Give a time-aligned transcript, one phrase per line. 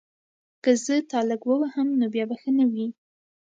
[0.63, 2.87] که زه تا لږ ووهم نو بیا به ښه نه وي